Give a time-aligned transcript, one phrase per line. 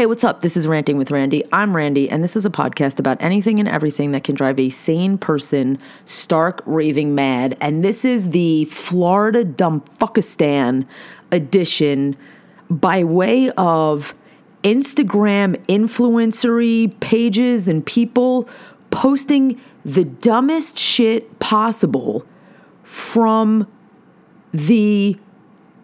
[0.00, 0.40] Hey, what's up?
[0.40, 1.44] This is Ranting with Randy.
[1.52, 4.70] I'm Randy, and this is a podcast about anything and everything that can drive a
[4.70, 7.54] sane person stark raving mad.
[7.60, 10.86] And this is the Florida Dumbfuckistan
[11.30, 12.16] edition
[12.70, 14.14] by way of
[14.64, 18.48] Instagram influencery pages and people
[18.90, 22.24] posting the dumbest shit possible
[22.84, 23.70] from
[24.52, 25.18] the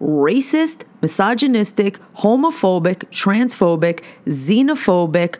[0.00, 5.36] racist, misogynistic, homophobic, transphobic, xenophobic,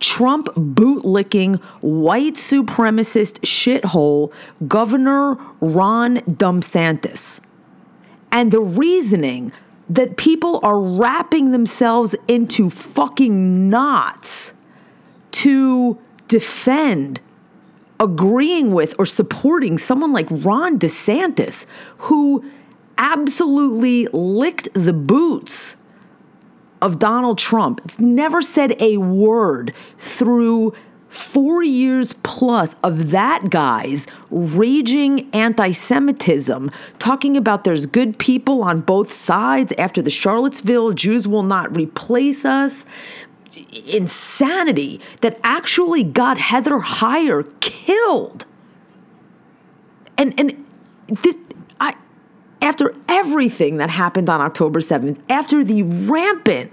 [0.00, 4.32] Trump bootlicking, white supremacist shithole,
[4.66, 7.40] Governor Ron DeSantis.
[8.32, 9.52] And the reasoning
[9.88, 14.52] that people are wrapping themselves into fucking knots
[15.32, 17.20] to defend
[18.00, 21.66] agreeing with or supporting someone like Ron DeSantis,
[21.98, 22.44] who
[23.02, 25.76] absolutely licked the boots
[26.80, 27.80] of Donald Trump.
[27.84, 30.72] It's never said a word through
[31.08, 38.80] four years plus of that guy's raging anti Semitism, talking about there's good people on
[38.80, 42.86] both sides after the Charlottesville Jews will not replace us.
[43.92, 48.46] Insanity that actually got Heather Heyer killed.
[50.16, 50.64] And and
[51.08, 51.36] this
[52.62, 56.72] after everything that happened on October 7th, after the rampant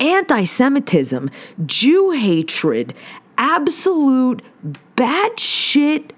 [0.00, 1.30] anti Semitism,
[1.66, 2.94] Jew hatred,
[3.36, 4.42] absolute
[4.96, 6.12] batshit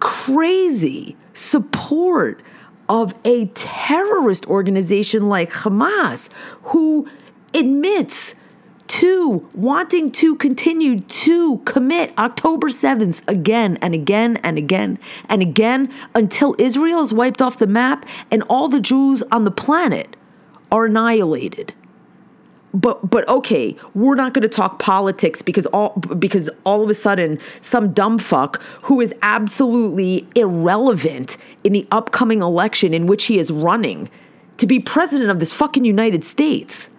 [0.00, 2.42] crazy support
[2.88, 6.28] of a terrorist organization like Hamas,
[6.64, 7.08] who
[7.54, 8.34] admits
[8.92, 14.98] to wanting to continue to commit October 7th again and again and again
[15.30, 19.50] and again until Israel is wiped off the map and all the Jews on the
[19.50, 20.14] planet
[20.70, 21.72] are annihilated.
[22.74, 26.94] But but okay, we're not going to talk politics because all because all of a
[26.94, 33.38] sudden some dumb fuck who is absolutely irrelevant in the upcoming election in which he
[33.38, 34.10] is running
[34.58, 36.90] to be president of this fucking United States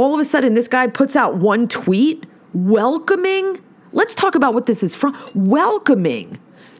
[0.00, 2.24] all of a sudden this guy puts out one tweet
[2.54, 3.62] welcoming,
[3.92, 6.38] let's talk about what this is from, welcoming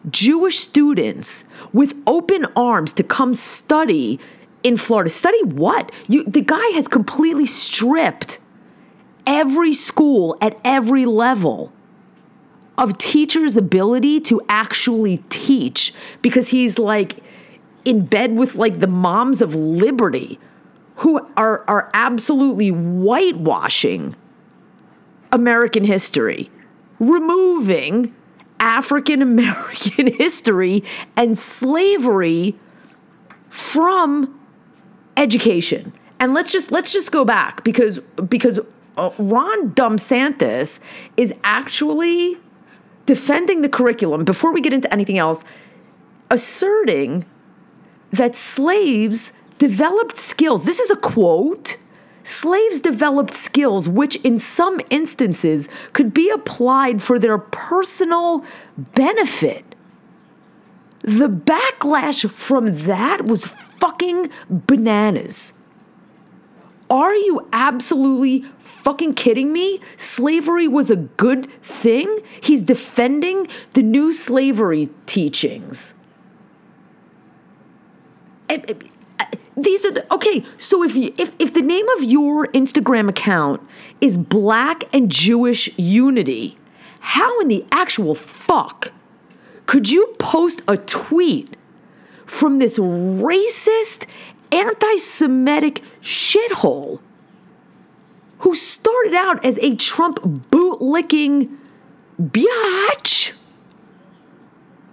[0.09, 4.19] Jewish students with open arms to come study
[4.63, 5.11] in Florida.
[5.11, 5.93] Study what?
[6.09, 8.39] You, the guy has completely stripped
[9.27, 11.73] every school at every level
[12.79, 15.93] of teachers' ability to actually teach
[16.23, 17.23] because he's like
[17.85, 20.39] in bed with like the moms of liberty
[21.01, 24.15] who are, are absolutely whitewashing
[25.33, 26.51] American history,
[26.99, 28.15] removing
[28.59, 30.85] African American history
[31.17, 32.55] and slavery
[33.49, 34.39] from
[35.17, 35.95] education.
[36.19, 38.61] And let's just let's just go back because because
[38.99, 40.81] uh, Ron DeSantis
[41.17, 42.37] is actually
[43.07, 45.45] defending the curriculum before we get into anything else,
[46.31, 47.25] asserting
[48.13, 50.65] that slaves developed skills.
[50.65, 51.77] This is a quote.
[52.25, 58.45] Slaves developed skills which, in some instances, could be applied for their personal
[58.77, 59.75] benefit.
[61.03, 65.53] The backlash from that was fucking bananas.
[66.89, 69.81] Are you absolutely fucking kidding me?
[69.95, 72.21] Slavery was a good thing?
[72.41, 75.95] He's defending the new slavery teachings
[79.63, 83.61] these are the okay so if you, if if the name of your instagram account
[84.01, 86.57] is black and jewish unity
[87.01, 88.93] how in the actual fuck
[89.67, 91.57] could you post a tweet
[92.27, 94.07] from this racist
[94.53, 97.01] anti-semitic shithole
[98.39, 100.19] who started out as a trump
[100.51, 101.57] bootlicking
[102.21, 103.33] biatch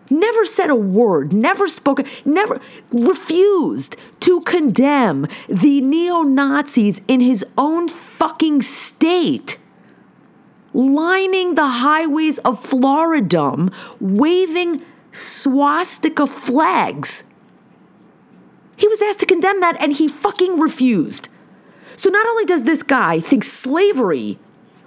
[0.10, 2.60] never said a word, never spoke, never
[2.92, 9.58] refused to condemn the neo Nazis in his own fucking state,
[10.74, 14.82] lining the highways of Floridum, waving
[15.12, 17.24] swastika flags.
[18.76, 21.30] He was asked to condemn that and he fucking refused.
[21.96, 24.38] So not only does this guy think slavery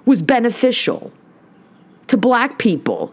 [0.05, 1.13] was beneficial
[2.07, 3.13] to black people,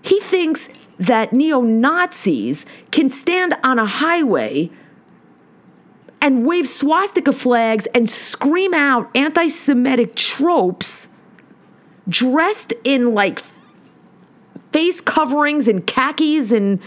[0.00, 0.68] he thinks
[0.98, 4.70] that neo Nazis can stand on a highway
[6.20, 11.08] and wave swastika flags and scream out anti Semitic tropes
[12.08, 13.40] dressed in like
[14.72, 16.80] face coverings and khakis and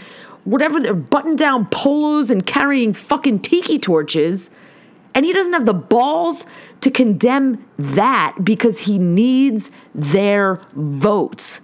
[0.44, 4.50] whatever, their button down polos and carrying fucking tiki torches
[5.14, 6.46] And he doesn't have the balls
[6.80, 11.60] to condemn that because he needs their votes.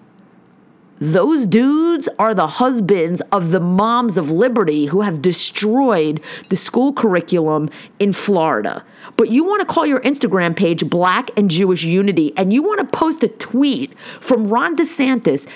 [1.04, 6.18] Those dudes are the husbands of the moms of liberty who have destroyed
[6.48, 7.68] the school curriculum
[7.98, 8.82] in Florida.
[9.18, 12.80] But you want to call your Instagram page Black and Jewish Unity and you want
[12.80, 15.46] to post a tweet from Ron DeSantis,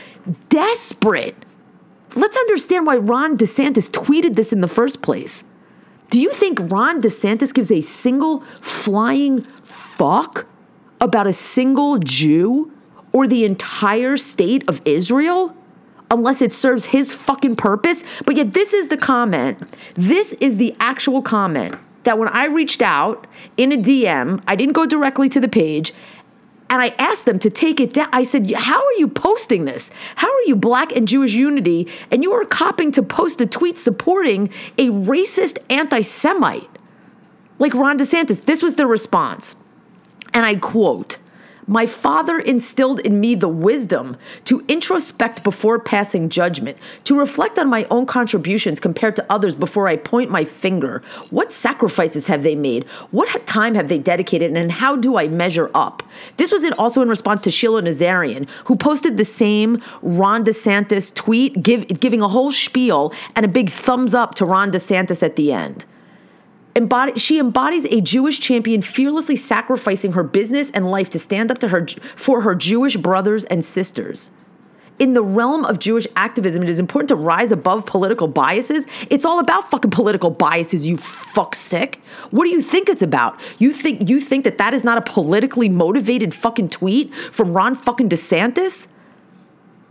[0.51, 1.35] desperate.
[2.15, 5.45] Let's understand why Ron DeSantis tweeted this in the first place.
[6.11, 10.47] Do you think Ron DeSantis gives a single flying fuck
[11.01, 12.71] about a single Jew
[13.13, 15.55] or the entire state of Israel
[16.11, 18.03] unless it serves his fucking purpose.
[18.25, 19.63] But yet, this is the comment.
[19.95, 23.27] This is the actual comment that when I reached out
[23.57, 25.93] in a DM, I didn't go directly to the page.
[26.71, 28.09] And I asked them to take it down.
[28.13, 29.91] I said, How are you posting this?
[30.17, 31.89] How are you black and Jewish unity?
[32.11, 36.69] And you are copping to post a tweet supporting a racist anti Semite
[37.59, 38.45] like Ron DeSantis.
[38.45, 39.57] This was the response.
[40.35, 41.19] And I quote,
[41.69, 47.69] my father instilled in me the wisdom to introspect before passing judgment, to reflect on
[47.69, 51.03] my own contributions compared to others before I point my finger.
[51.31, 52.89] What sacrifices have they made?
[53.11, 54.57] What time have they dedicated?
[54.57, 56.03] And how do I measure up?
[56.39, 61.63] This was also in response to Sheila Nazarian, who posted the same Ron DeSantis tweet,
[61.63, 65.53] give, giving a whole spiel and a big thumbs up to Ron DeSantis at the
[65.53, 65.85] end.
[66.75, 71.59] Embody, she embodies a Jewish champion fearlessly sacrificing her business and life to stand up
[71.59, 74.31] to her for her Jewish brothers and sisters.
[74.99, 78.85] In the realm of Jewish activism, it is important to rise above political biases.
[79.11, 82.03] It's all about fucking political biases, you fuck sick.
[82.31, 83.39] What do you think it's about?
[83.59, 87.77] You think you think that that is not a politically motivated fucking tweet from Ron
[87.77, 88.89] fucking DeSantis?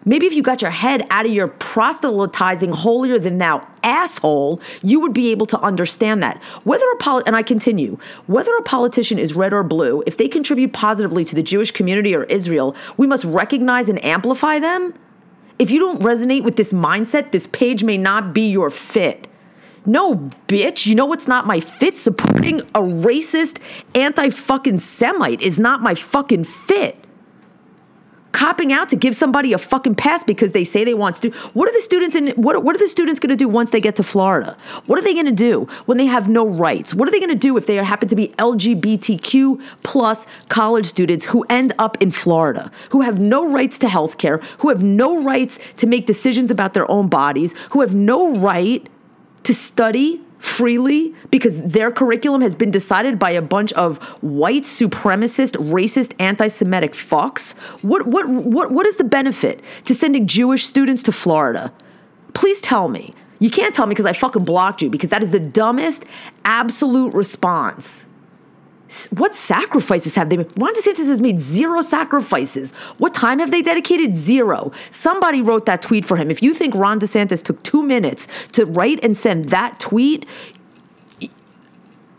[0.07, 5.01] Maybe if you got your head out of your proselytizing holier than thou asshole, you
[5.01, 6.41] would be able to understand that.
[6.63, 10.29] Whether a poli- and I continue, whether a politician is red or blue, if they
[10.29, 14.93] contribute positively to the Jewish community or Israel, we must recognize and amplify them.
[15.59, 19.27] If you don't resonate with this mindset, this page may not be your fit.
[19.85, 21.97] No, bitch, you know what's not my fit?
[21.97, 23.59] Supporting a racist
[23.93, 27.03] anti fucking Semite is not my fucking fit
[28.37, 31.31] copping out to give somebody a fucking pass because they say they want to.
[31.57, 33.81] What are the students in what what are the students going to do once they
[33.81, 34.55] get to Florida?
[34.85, 36.93] What are they going to do when they have no rights?
[36.93, 41.25] What are they going to do if they happen to be LGBTQ plus college students
[41.25, 45.19] who end up in Florida, who have no rights to health care, who have no
[45.23, 48.87] rights to make decisions about their own bodies, who have no right
[49.41, 55.53] to study freely because their curriculum has been decided by a bunch of white supremacist,
[55.57, 57.57] racist, anti-Semitic fucks?
[57.83, 61.73] What what what what is the benefit to sending Jewish students to Florida?
[62.33, 63.13] Please tell me.
[63.39, 66.05] You can't tell me because I fucking blocked you because that is the dumbest
[66.43, 68.07] absolute response
[69.09, 70.51] what sacrifices have they made?
[70.57, 72.71] Ron DeSantis has made zero sacrifices.
[72.97, 74.15] What time have they dedicated?
[74.15, 74.71] Zero.
[74.91, 76.31] Somebody wrote that tweet for him.
[76.31, 80.25] If you think Ron DeSantis took two minutes to write and send that tweet,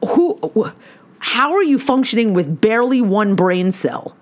[0.07, 0.71] who,
[1.21, 4.15] how are you functioning with barely one brain cell?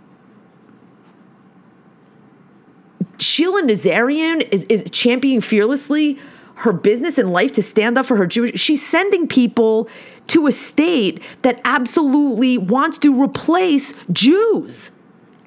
[3.19, 6.19] Sheila Nazarian is, is championing fearlessly
[6.56, 8.58] her business and life to stand up for her Jewish.
[8.58, 9.88] She's sending people
[10.28, 14.91] to a state that absolutely wants to replace Jews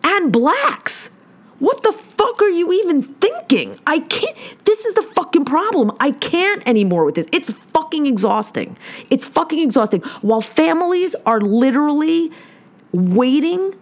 [0.03, 1.09] and blacks.
[1.59, 3.79] What the fuck are you even thinking?
[3.85, 4.35] I can't.
[4.63, 5.91] This is the fucking problem.
[5.99, 7.27] I can't anymore with this.
[7.33, 8.77] It's fucking exhausting.
[9.09, 10.01] It's fucking exhausting.
[10.21, 12.31] While families are literally
[12.93, 13.75] waiting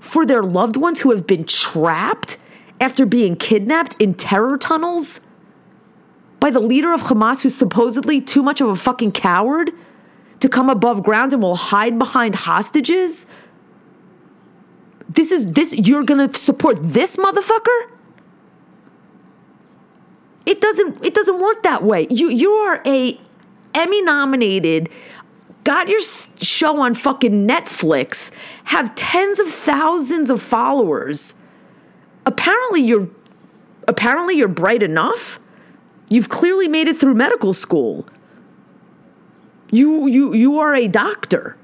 [0.00, 2.38] for their loved ones who have been trapped
[2.80, 5.20] after being kidnapped in terror tunnels
[6.40, 9.72] by the leader of Hamas who's supposedly too much of a fucking coward
[10.40, 13.26] to come above ground and will hide behind hostages?
[15.08, 17.90] This is this you're going to support this motherfucker?
[20.46, 22.06] It doesn't it doesn't work that way.
[22.10, 23.20] You you are a
[23.74, 24.90] Emmy nominated
[25.68, 28.30] got your show on fucking Netflix,
[28.64, 31.34] have tens of thousands of followers.
[32.24, 33.10] Apparently you're
[33.86, 35.38] apparently you're bright enough.
[36.08, 38.06] You've clearly made it through medical school.
[39.70, 41.56] You you you are a doctor.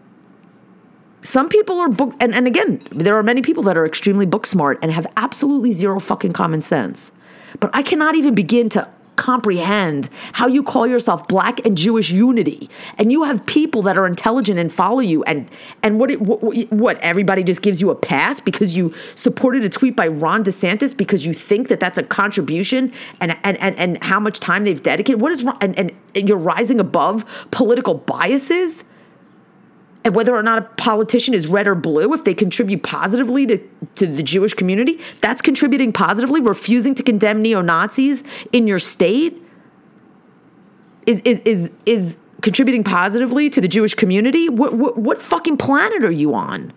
[1.23, 4.45] Some people are book and, and again, there are many people that are extremely book
[4.45, 7.13] smart and have absolutely zero fucking common sense.
[7.61, 12.69] But I cannot even begin to comprehend how you call yourself black and Jewish unity.
[12.99, 15.23] And you have people that are intelligent and follow you.
[15.25, 15.49] And
[15.83, 19.69] and what, it, what what everybody just gives you a pass because you supported a
[19.69, 24.03] tweet by Ron DeSantis because you think that that's a contribution and and and, and
[24.03, 25.21] how much time they've dedicated?
[25.21, 28.85] What is and, and you're rising above political biases
[30.05, 33.59] and whether or not a politician is red or blue, if they contribute positively to,
[33.97, 39.41] to the Jewish community, that's contributing positively, refusing to condemn neo Nazis in your state
[41.07, 44.49] is, is, is, is contributing positively to the Jewish community.
[44.51, 46.73] What, what, what fucking planet are you on?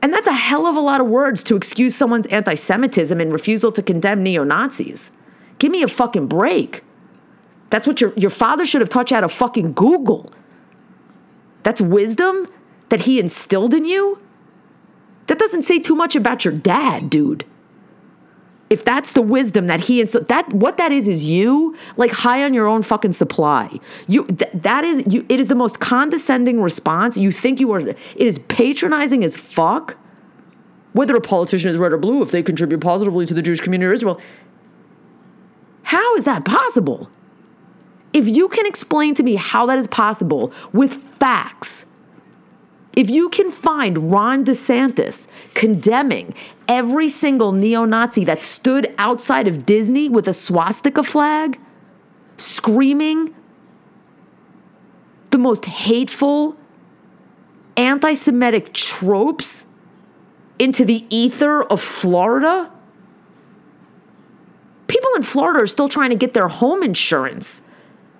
[0.00, 3.32] And that's a hell of a lot of words to excuse someone's anti Semitism and
[3.32, 5.10] refusal to condemn neo Nazis.
[5.58, 6.82] Give me a fucking break.
[7.70, 10.30] That's what your, your father should have taught you how to fucking Google.
[11.64, 12.46] That's wisdom
[12.90, 14.20] that he instilled in you?
[15.26, 17.44] That doesn't say too much about your dad, dude.
[18.70, 22.44] If that's the wisdom that he instilled, that what that is is you like high
[22.44, 23.78] on your own fucking supply.
[24.06, 25.24] You th- that is you.
[25.28, 27.16] It is the most condescending response.
[27.16, 27.80] You think you are.
[27.80, 29.96] It is patronizing as fuck.
[30.92, 33.88] Whether a politician is red or blue, if they contribute positively to the Jewish community
[33.88, 34.20] of Israel,
[35.82, 37.10] how is that possible?
[38.14, 41.84] If you can explain to me how that is possible with facts,
[42.96, 46.32] if you can find Ron DeSantis condemning
[46.68, 51.58] every single neo Nazi that stood outside of Disney with a swastika flag,
[52.36, 53.34] screaming
[55.32, 56.56] the most hateful,
[57.76, 59.66] anti Semitic tropes
[60.60, 62.70] into the ether of Florida,
[64.86, 67.62] people in Florida are still trying to get their home insurance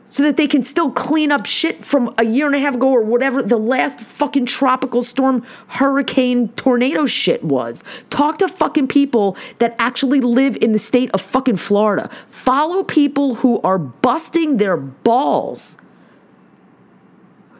[0.09, 2.89] so that they can still clean up shit from a year and a half ago
[2.89, 7.83] or whatever the last fucking tropical storm, hurricane, tornado shit was.
[8.11, 12.09] Talk to fucking people that actually live in the state of fucking Florida.
[12.27, 15.79] Follow people who are busting their balls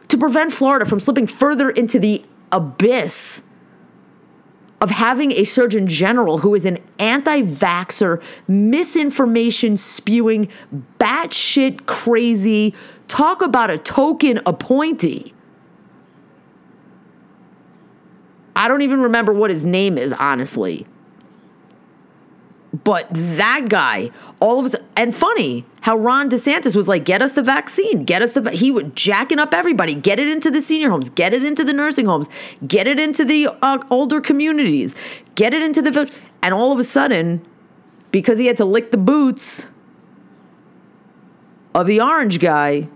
[0.07, 3.43] to prevent Florida from slipping further into the abyss
[4.85, 10.47] of having a surgeon general who is an anti vaxxer, misinformation spewing,
[10.99, 12.71] batshit crazy,
[13.07, 15.33] talk about a token appointee.
[18.55, 20.85] I don't even remember what his name is, honestly.
[22.83, 27.33] But that guy, all of us, and funny how Ron DeSantis was like, "Get us
[27.33, 28.51] the vaccine, get us the." Va-.
[28.51, 31.73] He would jacking up everybody, get it into the senior homes, get it into the
[31.73, 32.27] nursing homes,
[32.67, 34.95] get it into the uh, older communities,
[35.35, 37.45] get it into the village, and all of a sudden,
[38.11, 39.67] because he had to lick the boots
[41.75, 42.89] of the orange guy,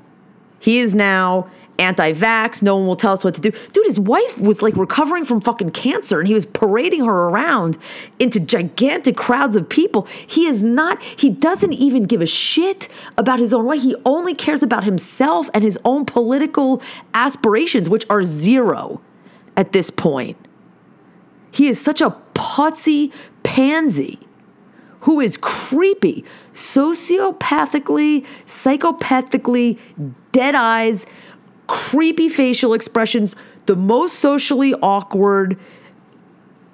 [0.59, 2.61] he is now anti vax.
[2.61, 3.51] No one will tell us what to do.
[3.51, 7.77] Dude, his wife was like recovering from fucking cancer and he was parading her around
[8.19, 10.03] into gigantic crowds of people.
[10.27, 13.81] He is not, he doesn't even give a shit about his own life.
[13.81, 16.81] He only cares about himself and his own political
[17.13, 19.01] aspirations, which are zero
[19.55, 20.37] at this point.
[21.51, 24.19] He is such a putsy pansy
[25.01, 29.79] who is creepy, sociopathically, psychopathically,
[30.31, 31.05] dead eyes,
[31.69, 33.35] creepy facial expressions,
[33.67, 35.55] the most socially awkward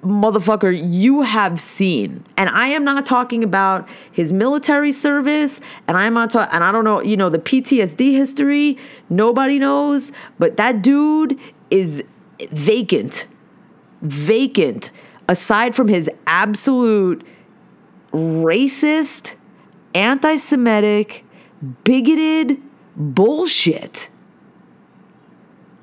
[0.02, 2.24] motherfucker you have seen.
[2.38, 6.72] And I am not talking about his military service and I'm not talking and I
[6.72, 8.78] don't know, you know, the PTSD history,
[9.10, 11.38] nobody knows, but that dude
[11.70, 12.02] is
[12.50, 13.26] vacant.
[14.00, 14.90] Vacant
[15.28, 17.26] aside from his absolute
[18.12, 19.34] racist,
[19.94, 21.24] anti-Semitic,
[21.84, 22.62] bigoted
[22.96, 24.08] bullshit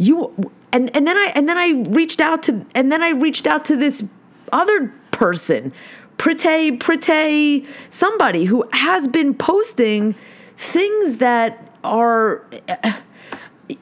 [0.03, 3.47] you and and then I and then I reached out to and then I reached
[3.47, 4.03] out to this
[4.51, 5.71] other person,
[6.17, 10.15] Pretty Pretty somebody who has been posting
[10.57, 12.93] things that are eh,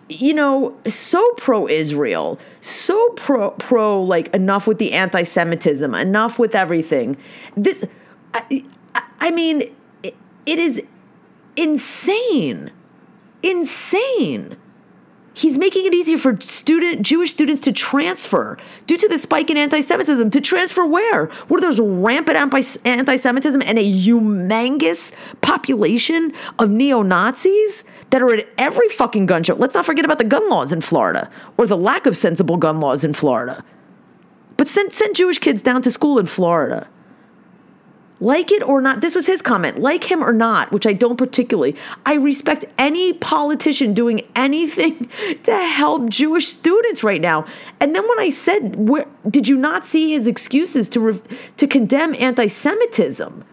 [0.10, 6.54] you know so pro Israel, so pro pro like enough with the anti-Semitism, enough with
[6.54, 7.18] everything.
[7.56, 7.84] This
[8.34, 8.64] I,
[9.20, 9.64] I mean
[10.04, 10.82] it, it is
[11.56, 12.72] insane.
[13.44, 14.58] Insane
[15.34, 19.56] He's making it easier for student Jewish students to transfer due to the spike in
[19.56, 20.30] anti-Semitism.
[20.30, 21.28] To transfer where?
[21.48, 22.38] Where there's rampant
[22.84, 29.56] anti-Semitism and a humongous population of neo-Nazis that are at every fucking gun show.
[29.56, 32.82] Let's not forget about the gun laws in Florida or the lack of sensible gun
[32.82, 33.64] laws in Florida.
[34.58, 36.88] But send, send Jewish kids down to school in Florida
[38.22, 41.18] like it or not, this was his comment, like him or not, which I don't
[41.18, 41.76] particularly.
[42.06, 45.10] I respect any politician doing anything
[45.44, 47.46] to help Jewish students right now.
[47.80, 51.22] And then when I said, where, did you not see his excuses to, re,
[51.58, 53.44] to condemn anti Semitism?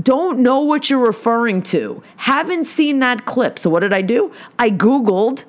[0.00, 2.02] Don't know what you're referring to.
[2.16, 3.58] Haven't seen that clip.
[3.58, 4.32] So what did I do?
[4.58, 5.44] I Googled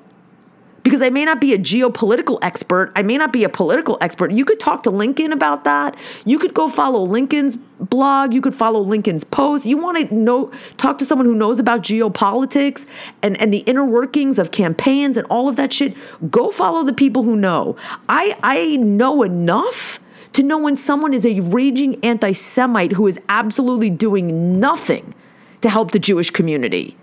[0.84, 2.92] because I may not be a geopolitical expert.
[2.94, 4.30] I may not be a political expert.
[4.30, 5.96] You could talk to Lincoln about that.
[6.24, 8.34] You could go follow Lincoln's blog.
[8.34, 9.64] You could follow Lincoln's post.
[9.64, 12.86] You want to know, talk to someone who knows about geopolitics
[13.22, 15.96] and, and the inner workings of campaigns and all of that shit.
[16.30, 17.76] Go follow the people who know.
[18.08, 19.98] I, I know enough
[20.32, 25.14] to know when someone is a raging anti Semite who is absolutely doing nothing
[25.62, 26.94] to help the Jewish community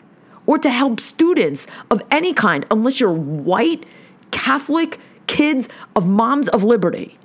[0.51, 3.85] or to help students of any kind, unless you're white,
[4.31, 7.17] Catholic, kids of moms of liberty.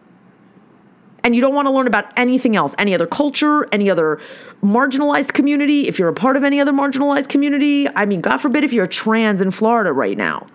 [1.25, 4.21] And you don't want to learn about anything else, any other culture, any other
[4.62, 5.88] marginalized community.
[5.88, 8.87] If you're a part of any other marginalized community, I mean, God forbid if you're
[8.87, 10.47] trans in Florida right now,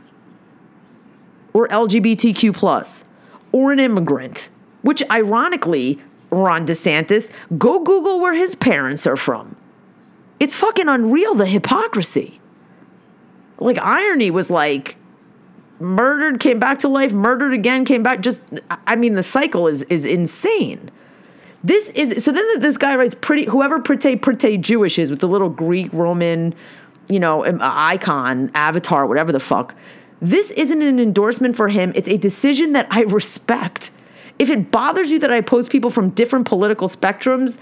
[1.52, 3.04] or LGBTQ, plus,
[3.52, 4.50] or an immigrant,
[4.82, 9.58] which ironically, Ron DeSantis, go Google where his parents are from.
[10.40, 12.38] It's fucking unreal, the hypocrisy
[13.62, 14.98] like irony was like
[15.80, 18.22] murdered, came back to life, murdered again, came back.
[18.22, 18.44] Just,
[18.88, 20.90] I mean, the cycle is is insane.
[21.64, 22.32] This is so.
[22.32, 23.46] Then this guy writes pretty.
[23.46, 26.56] Whoever pretty pretty Jewish is with the little Greek Roman,
[27.08, 29.76] you know, icon avatar, whatever the fuck.
[30.20, 31.92] This isn't an endorsement for him.
[31.96, 33.92] It's a decision that I respect.
[34.40, 37.60] If it bothers you that I post people from different political spectrums,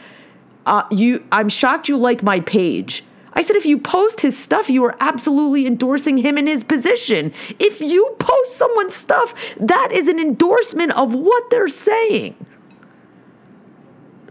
[0.66, 4.70] uh, you, I'm shocked you like my page I said, if you post his stuff,
[4.70, 7.32] you are absolutely endorsing him in his position.
[7.60, 12.36] If you post someone's stuff, that is an endorsement of what they're saying.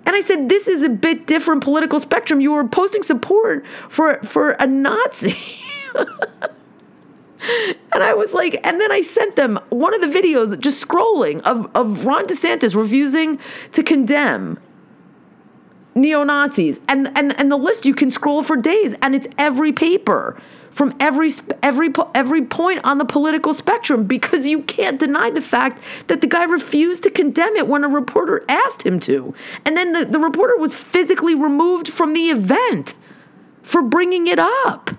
[0.05, 2.41] And I said, this is a bit different political spectrum.
[2.41, 5.63] You were posting support for, for a Nazi.
[7.93, 11.41] and I was like, and then I sent them one of the videos just scrolling
[11.43, 13.39] of, of Ron DeSantis refusing
[13.73, 14.59] to condemn
[15.99, 19.73] neo Nazis, and and and the list you can scroll for days, and it's every
[19.73, 20.41] paper
[20.71, 21.31] from every
[21.63, 26.27] every every point on the political spectrum because you can't deny the fact that the
[26.27, 30.19] guy refused to condemn it when a reporter asked him to, and then the, the
[30.19, 32.95] reporter was physically removed from the event
[33.63, 34.91] for bringing it up.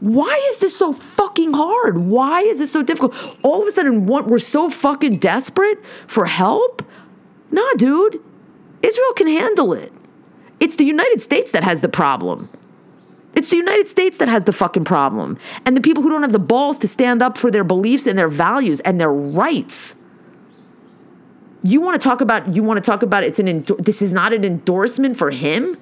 [0.00, 1.98] Why is this so fucking hard?
[1.98, 3.14] Why is this so difficult?
[3.44, 6.84] All of a sudden, what, we're so fucking desperate for help?
[7.52, 8.20] Nah, dude.
[8.82, 9.92] Israel can handle it.
[10.60, 12.48] It's the United States that has the problem.
[13.34, 15.38] It's the United States that has the fucking problem.
[15.64, 18.18] And the people who don't have the balls to stand up for their beliefs and
[18.18, 19.96] their values and their rights.
[21.62, 24.32] You want to talk about you want to talk about it's an this is not
[24.32, 25.76] an endorsement for him?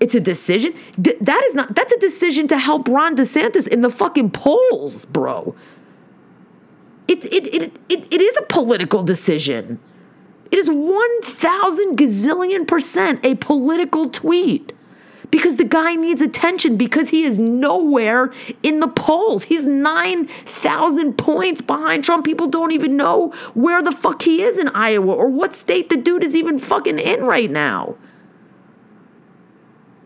[0.00, 0.74] It's a decision.
[0.98, 5.54] That is not that's a decision to help Ron DeSantis in the fucking polls, bro.
[7.06, 9.78] It's it it it, it is a political decision.
[10.52, 14.74] It is 1,000 gazillion percent a political tweet
[15.30, 18.30] because the guy needs attention because he is nowhere
[18.62, 19.44] in the polls.
[19.44, 22.26] He's 9,000 points behind Trump.
[22.26, 25.96] People don't even know where the fuck he is in Iowa or what state the
[25.96, 27.96] dude is even fucking in right now.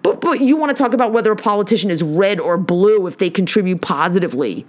[0.04, 3.18] But, but you want to talk about whether a politician is red or blue if
[3.18, 4.64] they contribute positively.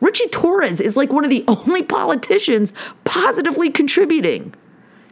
[0.00, 2.72] Richie Torres is like one of the only politicians
[3.04, 4.52] positively contributing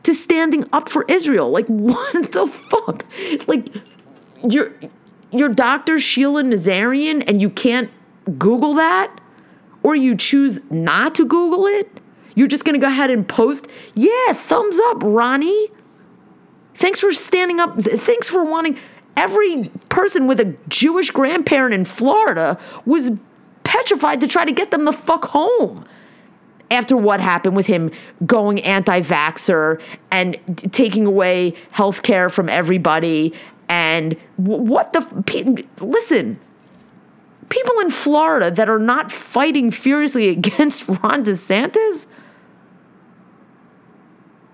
[0.04, 1.50] to standing up for Israel.
[1.50, 3.04] Like, what the fuck?
[3.46, 3.68] Like,
[4.48, 4.72] your
[5.30, 7.90] your doctor Sheila Nazarian, and you can't
[8.38, 9.20] Google that,
[9.82, 11.88] or you choose not to Google it.
[12.36, 13.66] You're just gonna go ahead and post.
[13.94, 15.68] Yeah, thumbs up, Ronnie.
[16.74, 17.80] Thanks for standing up.
[17.80, 18.78] Thanks for wanting.
[19.16, 23.12] Every person with a Jewish grandparent in Florida was
[23.62, 25.84] petrified to try to get them the fuck home
[26.74, 27.90] after what happened with him
[28.26, 33.32] going anti vaxxer and t- taking away health care from everybody.
[33.68, 35.00] And w- what the.
[35.26, 36.38] P- listen,
[37.48, 42.06] people in Florida that are not fighting furiously against Ron DeSantis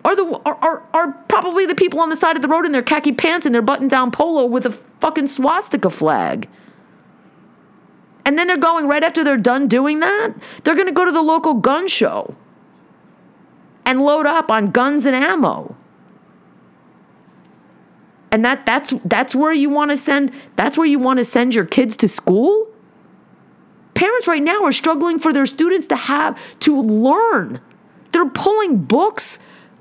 [0.04, 2.72] are the are, are, are probably the people on the side of the road in
[2.72, 6.48] their khaki pants and their button down polo with a fucking swastika flag.
[8.24, 11.12] And then they're going right after they're done doing that, they're going to go to
[11.12, 12.34] the local gun show
[13.84, 15.74] and load up on guns and ammo.
[18.32, 21.54] And that that's that's where you want to send that's where you want to send
[21.54, 22.68] your kids to school?
[23.94, 27.60] Parents right now are struggling for their students to have to learn.
[28.12, 29.38] They're pulling books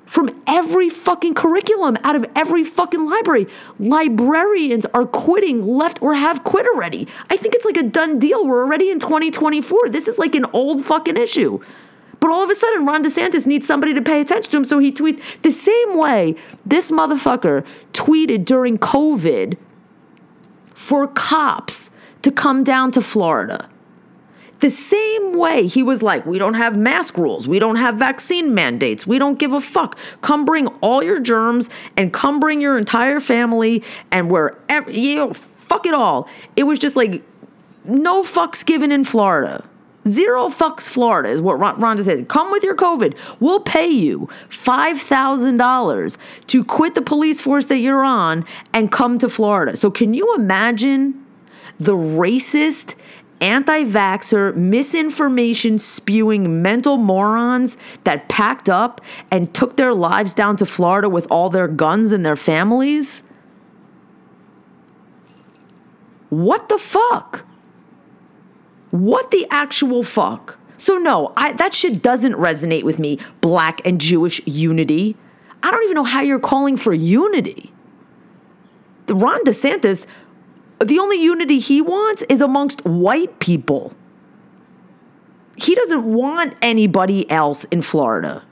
[0.10, 3.46] from every fucking curriculum out of every fucking library.
[3.78, 7.08] Librarians are quitting left or have quit already.
[7.30, 8.44] I think it's like a done deal.
[8.48, 9.90] We're already in 2024.
[9.90, 11.64] This is like an old fucking issue.
[12.20, 14.80] But all of a sudden, Ron DeSantis needs somebody to pay attention to him, so
[14.80, 19.58] he tweets the same way this motherfucker tweeted during COVID
[20.74, 21.92] for cops
[22.24, 23.70] to come down to Florida.
[24.60, 28.54] The same way he was like, we don't have mask rules, we don't have vaccine
[28.54, 29.98] mandates, we don't give a fuck.
[30.22, 35.34] Come bring all your germs and come bring your entire family and wherever, you know,
[35.34, 36.28] fuck it all.
[36.56, 37.24] It was just like,
[37.86, 39.64] no fucks given in Florida.
[40.08, 42.28] Zero fucks Florida is what Rhonda said.
[42.28, 43.16] Come with your COVID.
[43.40, 46.18] We'll pay you $5,000
[46.48, 49.76] to quit the police force that you're on and come to Florida.
[49.76, 51.26] So, can you imagine
[51.80, 52.96] the racist,
[53.42, 60.66] anti vaxxer, misinformation spewing mental morons that packed up and took their lives down to
[60.66, 63.24] Florida with all their guns and their families?
[66.30, 67.46] What the fuck?
[68.92, 70.58] What the actual fuck?
[70.78, 73.20] So no, I, that shit doesn't resonate with me.
[73.42, 75.18] Black and Jewish unity.
[75.62, 77.74] I don't even know how you're calling for unity.
[79.08, 80.06] Ron DeSantis,
[80.84, 83.94] the only unity he wants is amongst white people.
[85.56, 88.44] He doesn't want anybody else in Florida.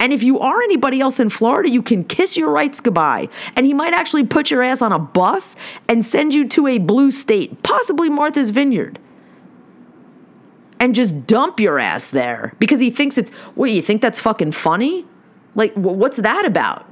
[0.00, 3.28] And if you are anybody else in Florida, you can kiss your rights goodbye.
[3.56, 5.54] And he might actually put your ass on a bus
[5.88, 8.98] and send you to a blue state, possibly Martha's Vineyard
[10.84, 14.52] and just dump your ass there because he thinks it's what you think that's fucking
[14.52, 15.06] funny
[15.54, 16.86] like what's that about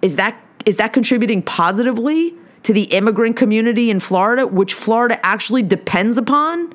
[0.00, 5.62] is that is that contributing positively to the immigrant community in Florida which Florida actually
[5.62, 6.72] depends upon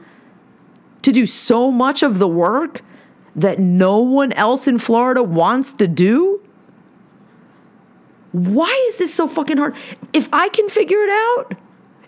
[1.01, 2.81] to do so much of the work
[3.35, 6.41] that no one else in Florida wants to do
[8.31, 9.75] why is this so fucking hard
[10.13, 11.57] if I can figure it out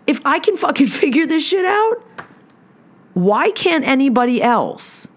[0.07, 2.03] if I can fucking figure this shit out
[3.15, 5.07] why can't anybody else?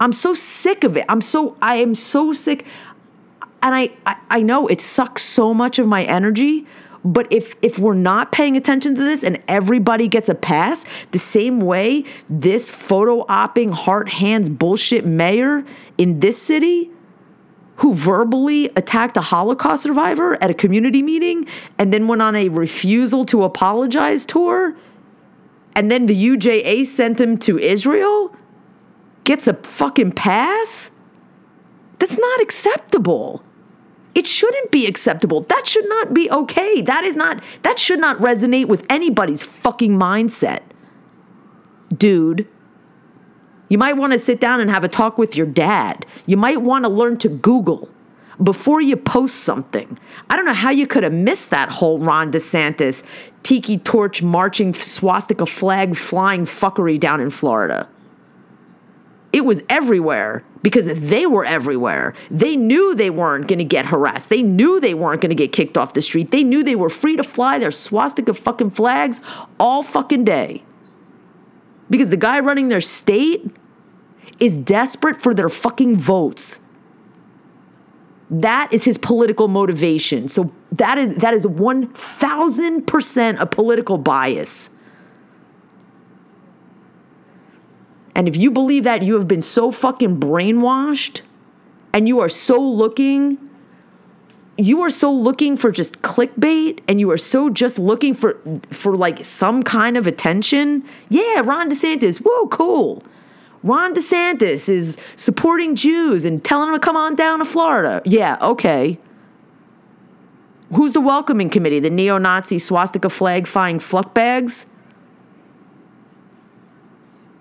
[0.00, 1.04] I'm so sick of it.
[1.08, 2.64] I'm so I am so sick.
[3.60, 6.66] And I, I, I know it sucks so much of my energy,
[7.04, 11.18] but if if we're not paying attention to this and everybody gets a pass, the
[11.18, 15.64] same way this photo opping heart hands bullshit mayor
[15.96, 16.90] in this city
[17.76, 21.46] who verbally attacked a Holocaust survivor at a community meeting
[21.78, 24.76] and then went on a refusal to apologize tour
[25.78, 28.34] and then the UJA sent him to Israel,
[29.22, 30.90] gets a fucking pass?
[32.00, 33.44] That's not acceptable.
[34.18, 35.42] It shouldn't be acceptable.
[35.42, 36.80] That should not be okay.
[36.80, 40.62] That is not that should not resonate with anybody's fucking mindset.
[41.96, 42.48] Dude,
[43.68, 46.04] you might want to sit down and have a talk with your dad.
[46.26, 47.90] You might want to learn to Google
[48.42, 49.96] before you post something.
[50.28, 53.04] I don't know how you could have missed that whole Ron DeSantis
[53.44, 57.88] tiki torch marching swastika flag flying fuckery down in Florida.
[59.38, 62.12] It was everywhere because they were everywhere.
[62.28, 64.30] They knew they weren't going to get harassed.
[64.30, 66.32] They knew they weren't going to get kicked off the street.
[66.32, 69.20] They knew they were free to fly their swastika fucking flags
[69.60, 70.64] all fucking day.
[71.88, 73.48] Because the guy running their state
[74.40, 76.58] is desperate for their fucking votes.
[78.30, 80.26] That is his political motivation.
[80.26, 84.70] So that is that is 1000% a political bias.
[88.14, 91.20] And if you believe that you have been so fucking brainwashed
[91.92, 93.38] and you are so looking
[94.60, 98.40] you are so looking for just clickbait and you are so just looking for
[98.70, 100.84] for like some kind of attention.
[101.08, 103.04] Yeah, Ron DeSantis, whoa, cool.
[103.62, 108.02] Ron DeSantis is supporting Jews and telling them to come on down to Florida.
[108.04, 108.98] Yeah, okay.
[110.74, 111.78] Who's the welcoming committee?
[111.78, 114.66] The neo Nazi swastika flag flying fluck bags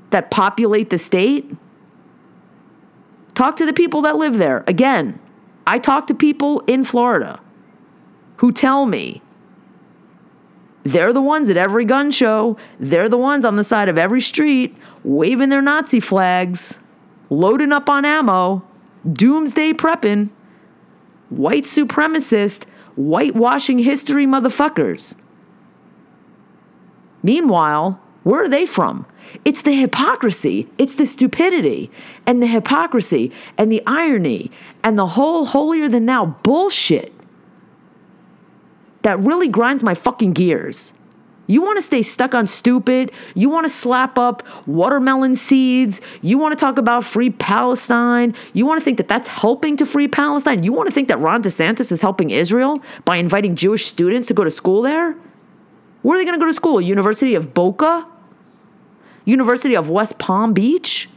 [0.09, 1.51] that populate the state?
[3.33, 4.63] Talk to the people that live there.
[4.67, 5.19] Again,
[5.65, 7.39] I talk to people in Florida
[8.37, 9.21] who tell me
[10.83, 14.21] they're the ones at every gun show, they're the ones on the side of every
[14.21, 16.79] street waving their Nazi flags,
[17.29, 18.63] loading up on ammo,
[19.11, 20.29] doomsday prepping,
[21.29, 22.63] white supremacist,
[22.95, 25.15] whitewashing history motherfuckers.
[27.21, 29.05] Meanwhile, where are they from?
[29.45, 31.89] It's the hypocrisy, it's the stupidity,
[32.25, 34.51] and the hypocrisy, and the irony,
[34.83, 37.13] and the whole holier than thou bullshit
[39.03, 40.91] that really grinds my fucking gears.
[41.45, 43.13] You want to stay stuck on stupid.
[43.33, 46.01] You want to slap up watermelon seeds.
[46.21, 48.35] You want to talk about free Palestine.
[48.51, 50.63] You want to think that that's helping to free Palestine.
[50.63, 54.33] You want to think that Ron DeSantis is helping Israel by inviting Jewish students to
[54.33, 55.15] go to school there?
[56.01, 56.81] Where are they going to go to school?
[56.81, 58.05] University of Boca?
[59.27, 61.09] University of West Palm Beach?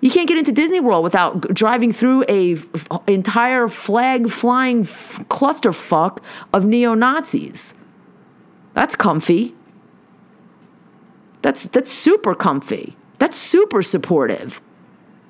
[0.00, 5.18] You can't get into Disney World without driving through a f- entire flag flying f-
[5.28, 6.18] clusterfuck
[6.52, 7.74] of neo Nazis.
[8.74, 9.56] That's comfy.
[11.40, 12.94] That's that's super comfy.
[13.18, 14.60] That's super supportive.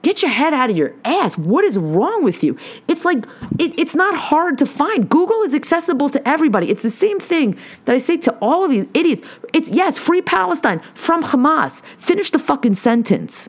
[0.03, 1.37] Get your head out of your ass.
[1.37, 2.57] What is wrong with you?
[2.87, 3.27] It's like,
[3.59, 5.09] it, it's not hard to find.
[5.09, 6.71] Google is accessible to everybody.
[6.71, 9.23] It's the same thing that I say to all of these idiots.
[9.53, 11.83] It's, yes, free Palestine from Hamas.
[11.99, 13.49] Finish the fucking sentence.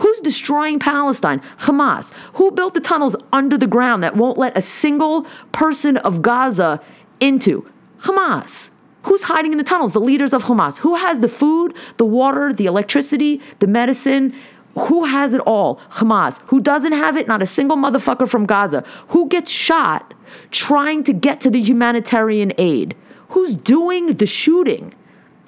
[0.00, 1.40] Who's destroying Palestine?
[1.58, 2.12] Hamas.
[2.34, 5.22] Who built the tunnels under the ground that won't let a single
[5.52, 6.80] person of Gaza
[7.20, 7.64] into?
[7.98, 8.70] Hamas.
[9.04, 9.92] Who's hiding in the tunnels?
[9.92, 10.78] The leaders of Hamas.
[10.78, 14.34] Who has the food, the water, the electricity, the medicine?
[14.76, 15.76] Who has it all?
[15.90, 16.38] Hamas.
[16.46, 17.26] Who doesn't have it?
[17.26, 18.84] Not a single motherfucker from Gaza.
[19.08, 20.12] Who gets shot
[20.50, 22.94] trying to get to the humanitarian aid?
[23.30, 24.94] Who's doing the shooting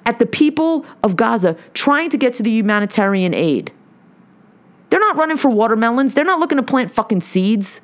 [0.05, 3.71] at the people of Gaza trying to get to the humanitarian aid?
[4.89, 6.15] They're not running for watermelons.
[6.15, 7.81] They're not looking to plant fucking seeds.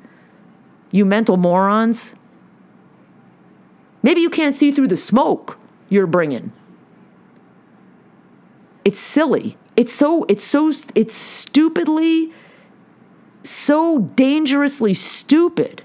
[0.90, 2.16] You mental morons.
[4.02, 6.52] Maybe you can't see through the smoke you're bringing.
[8.84, 9.56] It's silly.
[9.76, 12.32] It's so it's so it's stupidly
[13.42, 15.82] so dangerously stupid.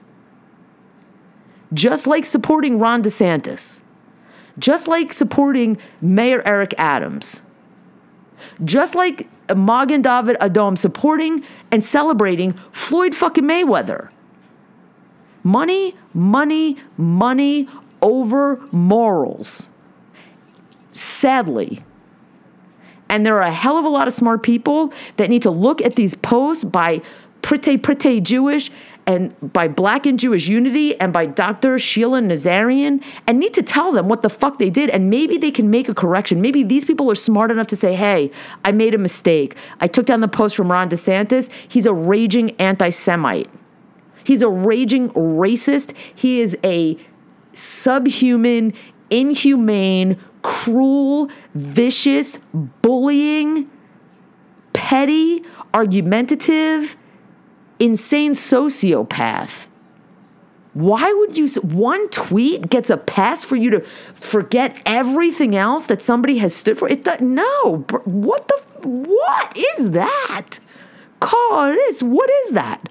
[1.73, 3.81] Just like supporting Ron DeSantis.
[4.57, 7.41] Just like supporting Mayor Eric Adams.
[8.63, 14.09] Just like Magen David Adom supporting and celebrating Floyd fucking Mayweather.
[15.43, 17.67] Money, money, money
[18.01, 19.67] over morals.
[20.91, 21.83] Sadly.
[23.11, 25.81] And there are a hell of a lot of smart people that need to look
[25.81, 27.01] at these posts by
[27.41, 28.71] Pretty Pretty Jewish
[29.05, 31.77] and by Black and Jewish Unity and by Dr.
[31.77, 35.51] Sheila Nazarian and need to tell them what the fuck they did and maybe they
[35.51, 36.41] can make a correction.
[36.41, 38.31] Maybe these people are smart enough to say, hey,
[38.63, 39.57] I made a mistake.
[39.81, 41.51] I took down the post from Ron DeSantis.
[41.67, 43.49] He's a raging anti Semite.
[44.23, 45.93] He's a raging racist.
[46.15, 46.97] He is a
[47.53, 48.73] subhuman,
[49.09, 52.39] inhumane, cruel, vicious,
[52.81, 53.69] bullying,
[54.73, 56.95] petty, argumentative,
[57.79, 59.67] insane sociopath.
[60.73, 61.49] Why would you?
[61.61, 63.81] One tweet gets a pass for you to
[64.13, 66.87] forget everything else that somebody has stood for.
[66.87, 67.85] It does, no.
[68.05, 68.87] What the?
[68.87, 70.59] What is that?
[71.19, 72.01] This.
[72.01, 72.89] What is that?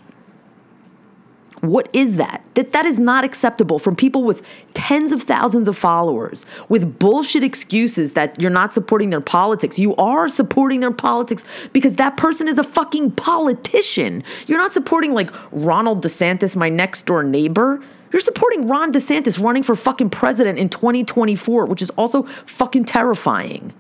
[1.61, 2.43] What is that?
[2.55, 4.43] That that is not acceptable from people with
[4.73, 9.79] tens of thousands of followers with bullshit excuses that you're not supporting their politics.
[9.79, 14.23] You are supporting their politics because that person is a fucking politician.
[14.47, 17.83] You're not supporting like Ronald DeSantis, my next door neighbor.
[18.13, 23.73] You're supporting Ron DeSantis running for fucking president in 2024, which is also fucking terrifying.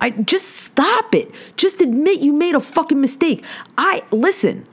[0.00, 1.34] I just stop it.
[1.56, 3.44] Just admit you made a fucking mistake.
[3.76, 4.66] I listen.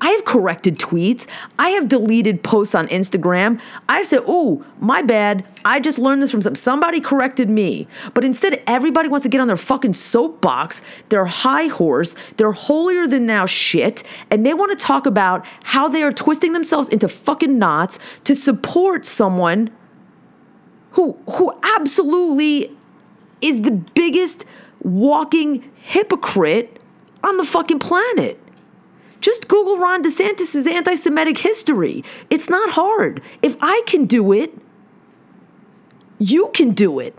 [0.00, 1.26] I have corrected tweets.
[1.58, 3.60] I have deleted posts on Instagram.
[3.88, 5.46] I've said, oh, my bad.
[5.64, 7.88] I just learned this from some somebody corrected me.
[8.12, 13.06] But instead, everybody wants to get on their fucking soapbox, their high horse, their holier
[13.06, 17.08] than thou shit, and they want to talk about how they are twisting themselves into
[17.08, 19.70] fucking knots to support someone
[20.92, 22.76] who who absolutely
[23.40, 24.44] is the biggest
[24.82, 26.80] walking hypocrite
[27.24, 28.40] on the fucking planet.
[29.20, 32.04] Just Google Ron DeSantis' anti Semitic history.
[32.30, 33.22] It's not hard.
[33.42, 34.54] If I can do it,
[36.18, 37.14] you can do it.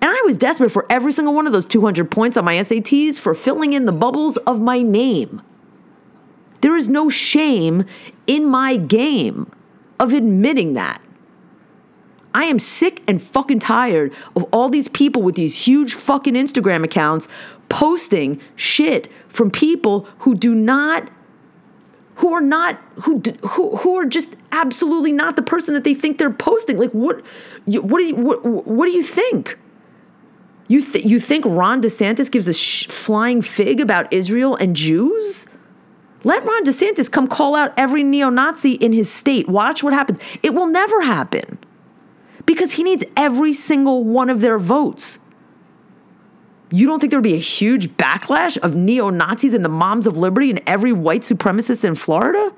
[0.00, 3.18] And I was desperate for every single one of those 200 points on my SATs
[3.18, 5.40] for filling in the bubbles of my name.
[6.60, 7.84] There is no shame
[8.26, 9.50] in my game
[9.98, 11.00] of admitting that.
[12.34, 16.82] I am sick and fucking tired of all these people with these huge fucking Instagram
[16.82, 17.28] accounts
[17.68, 21.08] posting shit from people who do not
[22.16, 26.18] who are not who who who are just absolutely not the person that they think
[26.18, 26.78] they're posting.
[26.78, 27.22] Like what
[27.66, 29.58] what do you what, what do you think?
[30.68, 35.48] You th- you think Ron DeSantis gives a sh- flying fig about Israel and Jews?
[36.22, 39.46] Let Ron DeSantis come call out every neo-Nazi in his state.
[39.46, 40.18] Watch what happens.
[40.42, 41.58] It will never happen
[42.46, 45.18] because he needs every single one of their votes
[46.70, 50.06] you don't think there would be a huge backlash of neo Nazis and the moms
[50.06, 52.52] of liberty and every white supremacist in Florida?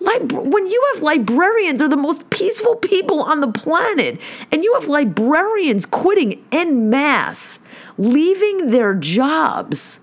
[0.00, 4.20] Like when you have librarians are the most peaceful people on the planet,
[4.52, 7.58] and you have librarians quitting en masse,
[7.96, 10.00] leaving their jobs,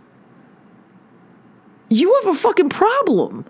[1.89, 3.45] you have a fucking problem.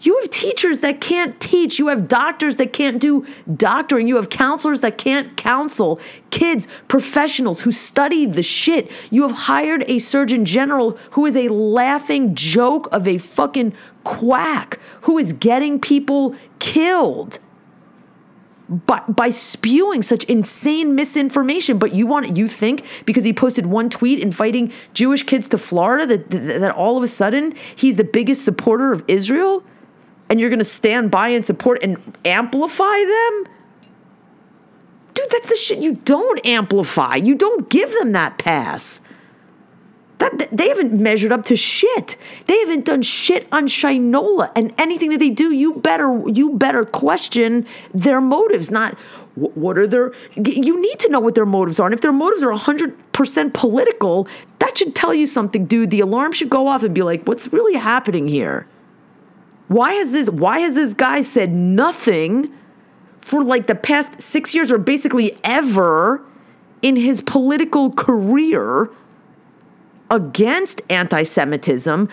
[0.00, 1.78] You have teachers that can't teach.
[1.78, 4.08] You have doctors that can't do doctoring.
[4.08, 5.98] You have counselors that can't counsel
[6.30, 8.90] kids, professionals who study the shit.
[9.10, 14.78] You have hired a surgeon general who is a laughing joke of a fucking quack
[15.02, 17.38] who is getting people killed.
[18.68, 21.78] by, by spewing such insane misinformation.
[21.78, 26.04] But you want you think because he posted one tweet inviting Jewish kids to Florida
[26.06, 29.62] that, that, that all of a sudden he's the biggest supporter of Israel,
[30.28, 33.46] and you're going to stand by and support and amplify them?
[35.14, 37.16] Dude, that's the shit you don't amplify.
[37.16, 39.00] You don't give them that pass.
[40.18, 42.16] That, they haven't measured up to shit.
[42.46, 46.86] They haven't done shit on Shinola, and anything that they do, you better you better
[46.86, 48.70] question their motives.
[48.70, 48.98] Not
[49.34, 50.14] what are their.
[50.34, 53.52] You need to know what their motives are, and if their motives are hundred percent
[53.52, 54.26] political,
[54.58, 55.90] that should tell you something, dude.
[55.90, 58.66] The alarm should go off and be like, what's really happening here?
[59.68, 60.30] Why has this?
[60.30, 62.52] Why has this guy said nothing
[63.18, 66.22] for like the past six years, or basically ever
[66.82, 68.90] in his political career?
[70.10, 72.08] against anti Semitism,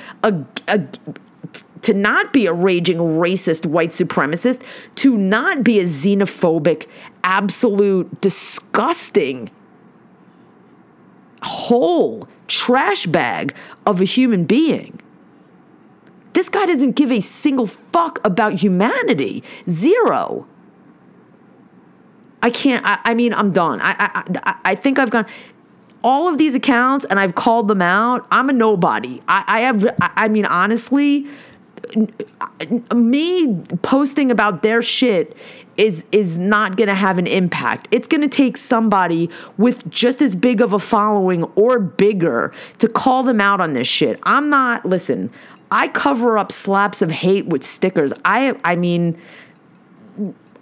[1.81, 4.63] to not be a raging racist white supremacist,
[4.95, 6.87] to not be a xenophobic,
[7.23, 9.49] absolute disgusting
[11.41, 13.53] whole trash bag
[13.85, 14.99] of a human being.
[16.33, 19.43] This guy doesn't give a single fuck about humanity.
[19.69, 20.47] Zero.
[22.41, 22.85] I can't.
[22.85, 23.79] I, I mean, I'm done.
[23.81, 25.25] I, I I think I've gone
[26.03, 28.27] all of these accounts and I've called them out.
[28.29, 29.21] I'm a nobody.
[29.27, 31.27] I, I have, I mean, honestly,
[32.93, 35.37] me posting about their shit
[35.75, 37.87] is is not going to have an impact.
[37.91, 42.87] It's going to take somebody with just as big of a following or bigger to
[42.87, 44.19] call them out on this shit.
[44.23, 45.31] I'm not listen,
[45.73, 48.13] I cover up slaps of hate with stickers.
[48.23, 49.19] I I mean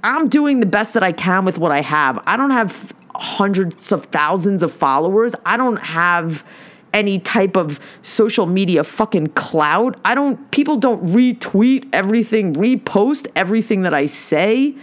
[0.03, 2.23] I'm doing the best that I can with what I have.
[2.25, 5.35] I don't have hundreds of thousands of followers.
[5.45, 6.45] I don't have
[6.93, 9.99] any type of social media fucking clout.
[10.05, 14.75] I don't people don't retweet everything, repost everything that I say.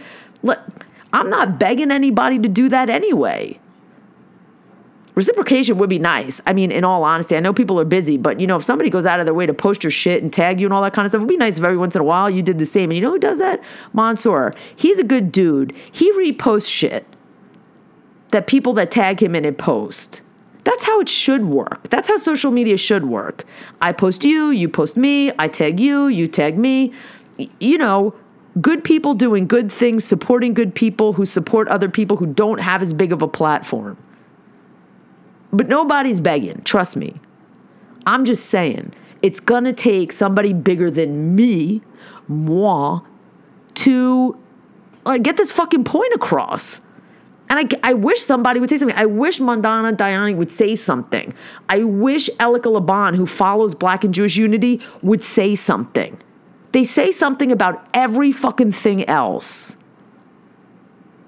[1.10, 3.58] I'm not begging anybody to do that anyway.
[5.18, 6.40] Reciprocation would be nice.
[6.46, 8.88] I mean, in all honesty, I know people are busy, but you know, if somebody
[8.88, 10.92] goes out of their way to post your shit and tag you and all that
[10.92, 12.60] kind of stuff, it would be nice if every once in a while you did
[12.60, 12.90] the same.
[12.90, 13.60] And you know who does that?
[13.92, 14.54] Mansoor.
[14.76, 15.74] He's a good dude.
[15.90, 17.04] He reposts shit
[18.30, 20.22] that people that tag him in it post.
[20.62, 21.90] That's how it should work.
[21.90, 23.44] That's how social media should work.
[23.82, 26.92] I post you, you post me, I tag you, you tag me.
[27.58, 28.14] You know,
[28.60, 32.82] good people doing good things, supporting good people who support other people who don't have
[32.82, 33.98] as big of a platform.
[35.52, 37.20] But nobody's begging, trust me.
[38.06, 41.82] I'm just saying, it's gonna take somebody bigger than me,
[42.26, 43.00] moi,
[43.74, 44.38] to
[45.06, 46.80] uh, get this fucking point across.
[47.50, 48.96] And I, I wish somebody would say something.
[48.96, 51.32] I wish Mandana Dayani would say something.
[51.68, 56.20] I wish Elica Le Bon, who follows Black and Jewish unity, would say something.
[56.72, 59.77] They say something about every fucking thing else.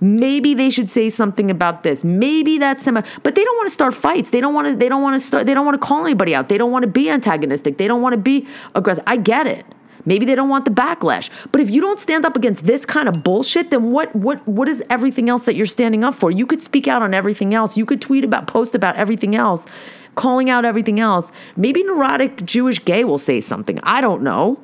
[0.00, 2.04] Maybe they should say something about this.
[2.04, 4.30] Maybe that's some, but they don't want to start fights.
[4.30, 4.76] They don't want to.
[4.76, 5.46] They don't want to start.
[5.46, 6.48] They don't want to call anybody out.
[6.48, 7.76] They don't want to be antagonistic.
[7.76, 9.04] They don't want to be aggressive.
[9.06, 9.66] I get it.
[10.04, 11.30] Maybe they don't want the backlash.
[11.52, 14.68] But if you don't stand up against this kind of bullshit, then what what what
[14.68, 16.30] is everything else that you're standing up for?
[16.30, 17.76] You could speak out on everything else.
[17.76, 19.66] You could tweet about post about everything else,
[20.14, 21.30] calling out everything else.
[21.56, 23.78] Maybe neurotic Jewish gay will say something.
[23.82, 24.60] I don't know.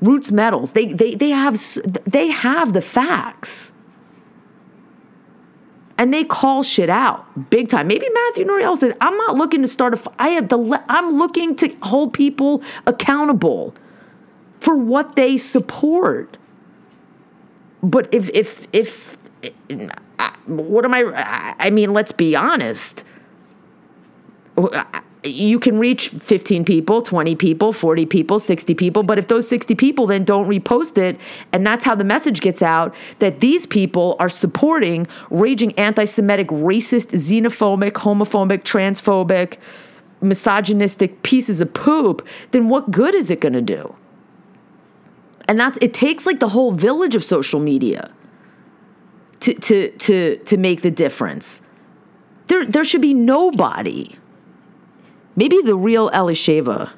[0.00, 1.58] Roots Metals, they they they have
[2.04, 3.72] they have the facts.
[6.00, 7.86] And they call shit out big time.
[7.86, 10.00] Maybe Matthew Noriel said, "I'm not looking to start a.
[10.18, 10.82] I have the.
[10.88, 13.74] I'm looking to hold people accountable."
[14.60, 16.36] for what they support.
[17.82, 19.16] But if if if
[20.46, 23.04] what am I I mean, let's be honest.
[25.22, 29.74] You can reach 15 people, 20 people, 40 people, 60 people, but if those 60
[29.74, 31.20] people then don't repost it,
[31.52, 36.48] and that's how the message gets out that these people are supporting raging anti Semitic,
[36.48, 39.58] racist, xenophobic, homophobic, transphobic,
[40.22, 43.94] misogynistic pieces of poop, then what good is it going to do?
[45.48, 48.10] And that's it takes like the whole village of social media
[49.40, 51.62] to to to to make the difference.
[52.46, 54.16] There there should be nobody.
[55.40, 56.92] Maybe the real Elisheva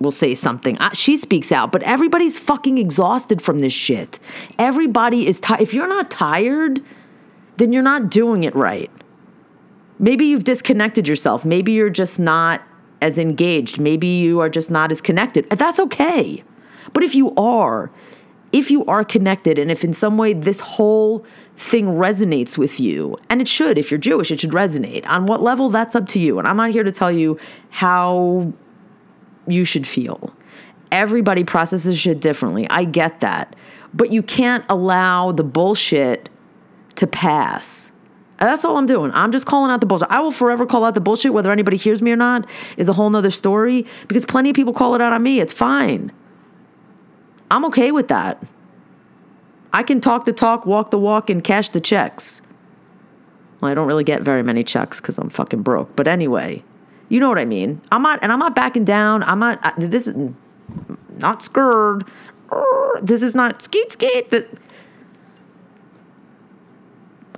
[0.00, 0.78] will say something.
[0.94, 4.18] She speaks out, but everybody's fucking exhausted from this shit.
[4.58, 5.60] Everybody is tired.
[5.60, 6.80] If you're not tired,
[7.58, 8.90] then you're not doing it right.
[9.98, 11.44] Maybe you've disconnected yourself.
[11.44, 12.62] Maybe you're just not
[13.02, 13.78] as engaged.
[13.78, 15.46] Maybe you are just not as connected.
[15.50, 16.44] That's okay.
[16.94, 17.90] But if you are,
[18.56, 21.26] if you are connected and if in some way this whole
[21.58, 25.06] thing resonates with you, and it should, if you're Jewish, it should resonate.
[25.06, 26.38] On what level, that's up to you.
[26.38, 27.38] And I'm not here to tell you
[27.68, 28.50] how
[29.46, 30.34] you should feel.
[30.90, 32.66] Everybody processes shit differently.
[32.70, 33.54] I get that.
[33.96, 36.28] but you can't allow the bullshit
[36.96, 37.90] to pass.
[38.38, 39.10] That's all I'm doing.
[39.12, 40.08] I'm just calling out the bullshit.
[40.10, 42.46] I will forever call out the bullshit, whether anybody hears me or not,
[42.76, 45.40] is a whole nother story because plenty of people call it out on me.
[45.40, 46.12] It's fine.
[47.50, 48.42] I'm okay with that.
[49.72, 52.42] I can talk the talk, walk the walk, and cash the checks.
[53.60, 55.94] Well, I don't really get very many checks because I'm fucking broke.
[55.96, 56.64] But anyway,
[57.08, 57.80] you know what I mean.
[57.92, 59.22] I'm not, and I'm not backing down.
[59.22, 59.58] I'm not.
[59.62, 60.32] I, this is
[61.18, 62.04] not scared.
[63.02, 64.32] This is not skeet skeet.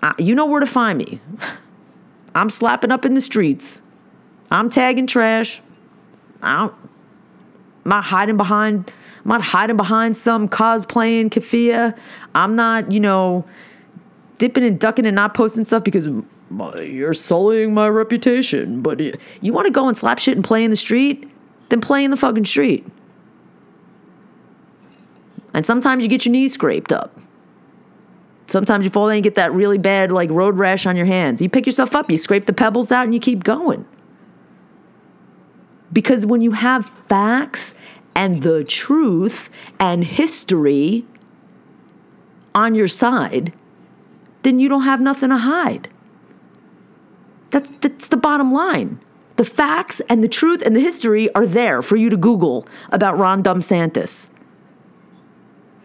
[0.03, 1.21] Uh, you know where to find me.
[2.35, 3.81] I'm slapping up in the streets.
[4.51, 5.61] I'm tagging trash.
[6.41, 6.75] I don't.
[7.85, 8.93] I'm not hiding behind.
[9.29, 11.95] I'm not hiding behind some cosplaying keffiyeh.
[12.35, 13.45] I'm not, you know,
[14.39, 16.09] dipping and ducking and not posting stuff because
[16.81, 18.81] you're sullying my reputation.
[18.81, 19.01] But
[19.43, 21.31] you want to go and slap shit and play in the street?
[21.69, 22.87] Then play in the fucking street.
[25.53, 27.15] And sometimes you get your knees scraped up.
[28.47, 31.43] Sometimes you fall in and get that really bad like road rash on your hands.
[31.43, 33.85] You pick yourself up, you scrape the pebbles out, and you keep going.
[35.93, 37.75] Because when you have facts
[38.19, 39.49] and the truth
[39.79, 41.07] and history
[42.53, 43.53] on your side,
[44.43, 45.89] then you don't have nothing to hide.
[47.53, 48.99] That, that's the bottom line.
[49.37, 53.17] The facts and the truth and the history are there for you to Google about
[53.17, 54.29] Ron Dumb Santis.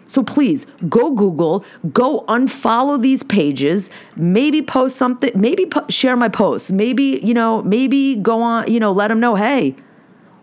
[0.08, 6.30] So please go Google, go unfollow these pages, maybe post something, maybe po- share my
[6.30, 9.76] posts, maybe, you know, maybe go on, you know, let them know, hey,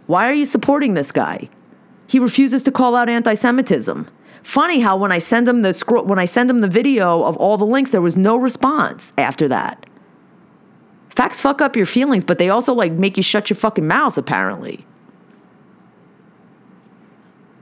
[0.07, 1.49] why are you supporting this guy?
[2.11, 4.09] He refuses to call out anti Semitism.
[4.43, 7.37] Funny how when I send him the scroll, when I send him the video of
[7.37, 9.87] all the links, there was no response after that.
[11.09, 14.19] Facts fuck up your feelings, but they also like make you shut your fucking mouth.
[14.19, 14.85] Apparently,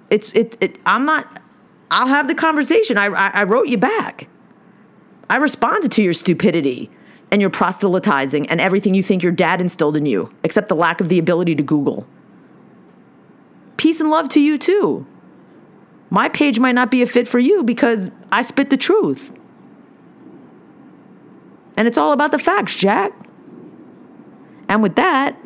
[0.08, 0.56] it's it.
[0.62, 1.42] it I'm not.
[1.90, 2.96] I'll have the conversation.
[2.96, 4.28] I, I, I wrote you back.
[5.28, 6.90] I responded to your stupidity
[7.30, 11.02] and your proselytizing and everything you think your dad instilled in you, except the lack
[11.02, 12.06] of the ability to Google.
[13.78, 15.06] Peace and love to you too.
[16.10, 19.32] My page might not be a fit for you because I spit the truth.
[21.76, 23.12] And it's all about the facts, Jack.
[24.68, 25.38] And with that,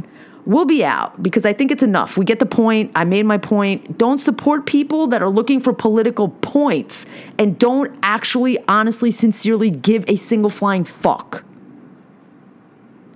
[0.46, 2.16] we'll be out because I think it's enough.
[2.16, 2.90] We get the point.
[2.94, 3.98] I made my point.
[3.98, 7.04] Don't support people that are looking for political points
[7.38, 11.44] and don't actually, honestly, sincerely give a single flying fuck.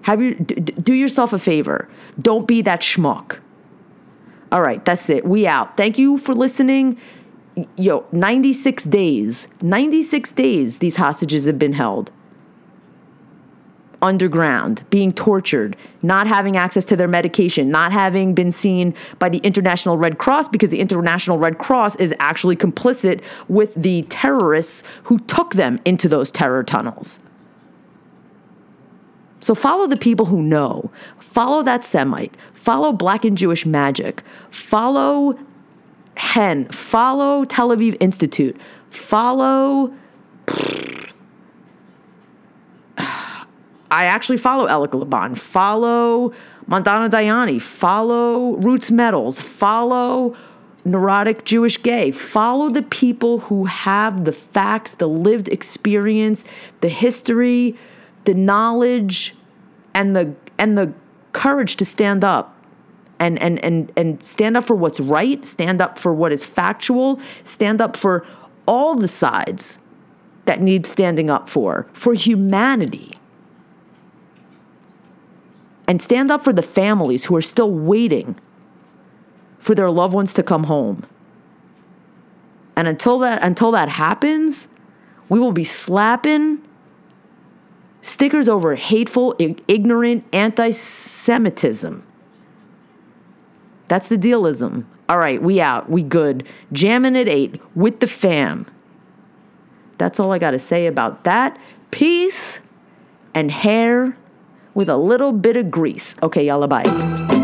[0.03, 1.89] Have you do yourself a favor.
[2.21, 3.41] Don't be that schmuck.
[4.53, 5.25] All right, that's it.
[5.25, 5.77] We out.
[5.77, 6.99] Thank you for listening.
[7.77, 9.49] Yo, 96 days.
[9.63, 12.13] 96 days these hostages have been held
[14.03, 19.39] underground, being tortured, not having access to their medication, not having been seen by the
[19.39, 25.19] International Red Cross because the International Red Cross is actually complicit with the terrorists who
[25.21, 27.19] took them into those terror tunnels.
[29.47, 30.91] So follow the people who know.
[31.21, 32.37] Follow that Semite.
[32.53, 34.25] Follow Black and Jewish Magic.
[34.51, 35.39] Follow
[36.17, 36.65] HEN.
[36.65, 38.61] Follow Tel Aviv Institute.
[38.91, 39.95] Follow.
[42.99, 46.33] I actually follow Elica Le Bon, follow
[46.67, 50.35] Mandana Dayani, follow Roots Metals, follow
[50.85, 52.11] Neurotic Jewish Gay.
[52.11, 56.45] Follow the people who have the facts, the lived experience,
[56.81, 57.77] the history,
[58.25, 59.36] the knowledge,
[59.97, 60.93] and the and the
[61.33, 62.55] courage to stand up
[63.19, 67.19] and and and and stand up for what's right, stand up for what is factual,
[67.43, 68.25] stand up for
[68.67, 69.81] all the sides
[70.45, 73.15] that need standing up for, for humanity
[75.89, 78.39] and stand up for the families who are still waiting
[79.59, 81.05] for their loved ones to come home.
[82.77, 84.69] And until that until that happens,
[85.29, 86.66] we will be slapping
[88.07, 89.35] stickers over hateful,
[89.67, 92.07] ignorant anti-Semitism.
[93.89, 94.89] That's the dealism.
[95.09, 95.91] All right, we out.
[95.91, 96.47] We good.
[96.73, 98.67] Jamming at eight with the fam.
[99.99, 101.59] That's all I got to say about that.
[101.91, 102.61] Peace
[103.35, 104.17] and hair
[104.75, 106.15] with a little bit of grease.
[106.23, 107.36] Okay, y'all, bye.